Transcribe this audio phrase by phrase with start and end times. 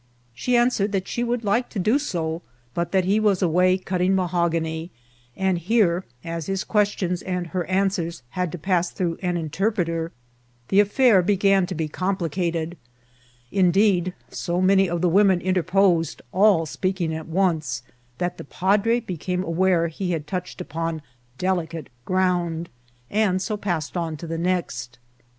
[0.33, 2.41] She an swiered that she would like to do so,
[2.73, 4.89] but that he was away cutting mahogany;
[5.37, 10.11] and here, as his questions and her answers had to pass through an interpreter,
[10.69, 12.77] the \ affair began to be complicated;
[13.51, 17.83] indeed, so many of the women interposed, all speaking at once,
[18.17, 21.03] that the padre became aware he had touched upon
[21.37, 22.69] delicate ground,
[23.11, 24.97] and so passed on to the next.